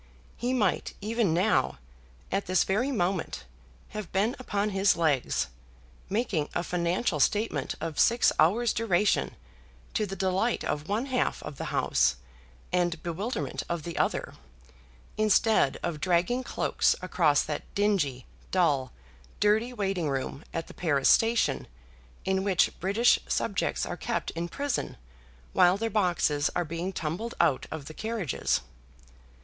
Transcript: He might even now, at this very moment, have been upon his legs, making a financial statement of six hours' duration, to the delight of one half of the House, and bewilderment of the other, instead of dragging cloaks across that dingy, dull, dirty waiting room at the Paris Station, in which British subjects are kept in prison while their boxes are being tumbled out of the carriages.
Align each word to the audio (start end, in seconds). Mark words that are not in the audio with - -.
He 0.35 0.51
might 0.51 0.95
even 0.99 1.31
now, 1.31 1.77
at 2.31 2.47
this 2.47 2.63
very 2.63 2.91
moment, 2.91 3.43
have 3.89 4.11
been 4.11 4.35
upon 4.39 4.71
his 4.71 4.95
legs, 4.97 5.45
making 6.09 6.49
a 6.55 6.63
financial 6.63 7.19
statement 7.19 7.75
of 7.79 7.99
six 7.99 8.31
hours' 8.39 8.73
duration, 8.73 9.35
to 9.93 10.07
the 10.07 10.15
delight 10.15 10.63
of 10.63 10.89
one 10.89 11.05
half 11.05 11.43
of 11.43 11.57
the 11.57 11.65
House, 11.65 12.15
and 12.73 13.03
bewilderment 13.03 13.61
of 13.69 13.83
the 13.83 13.95
other, 13.99 14.33
instead 15.17 15.77
of 15.83 16.01
dragging 16.01 16.43
cloaks 16.43 16.95
across 17.03 17.43
that 17.43 17.61
dingy, 17.75 18.25
dull, 18.49 18.91
dirty 19.39 19.71
waiting 19.71 20.09
room 20.09 20.43
at 20.51 20.65
the 20.65 20.73
Paris 20.73 21.09
Station, 21.09 21.67
in 22.25 22.43
which 22.43 22.71
British 22.79 23.19
subjects 23.27 23.85
are 23.85 23.97
kept 23.97 24.31
in 24.31 24.47
prison 24.47 24.97
while 25.53 25.77
their 25.77 25.91
boxes 25.91 26.49
are 26.55 26.65
being 26.65 26.91
tumbled 26.91 27.35
out 27.39 27.67
of 27.69 27.85
the 27.85 27.93
carriages. 27.93 28.61